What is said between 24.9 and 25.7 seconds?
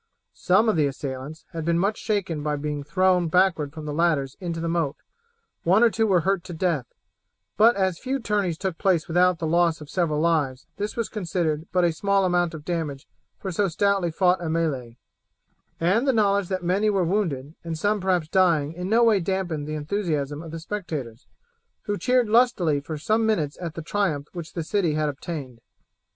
had obtained.